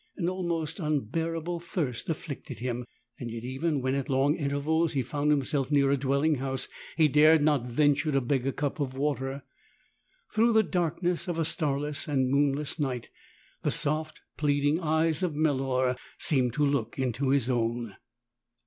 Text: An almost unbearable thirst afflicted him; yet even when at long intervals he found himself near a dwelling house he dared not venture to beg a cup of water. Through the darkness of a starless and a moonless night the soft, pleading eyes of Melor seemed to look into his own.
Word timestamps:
An 0.17 0.27
almost 0.27 0.79
unbearable 0.79 1.59
thirst 1.59 2.09
afflicted 2.09 2.57
him; 2.57 2.85
yet 3.19 3.43
even 3.43 3.81
when 3.83 3.93
at 3.93 4.09
long 4.09 4.33
intervals 4.35 4.93
he 4.93 5.03
found 5.03 5.29
himself 5.29 5.69
near 5.69 5.91
a 5.91 5.95
dwelling 5.95 6.37
house 6.39 6.67
he 6.97 7.07
dared 7.07 7.43
not 7.43 7.67
venture 7.67 8.11
to 8.11 8.19
beg 8.19 8.47
a 8.47 8.51
cup 8.51 8.79
of 8.79 8.95
water. 8.95 9.43
Through 10.33 10.53
the 10.53 10.63
darkness 10.63 11.27
of 11.27 11.37
a 11.37 11.45
starless 11.45 12.07
and 12.07 12.23
a 12.25 12.35
moonless 12.35 12.79
night 12.79 13.11
the 13.61 13.69
soft, 13.69 14.21
pleading 14.37 14.79
eyes 14.79 15.21
of 15.21 15.35
Melor 15.35 15.95
seemed 16.17 16.53
to 16.53 16.65
look 16.65 16.97
into 16.97 17.29
his 17.29 17.47
own. 17.47 17.95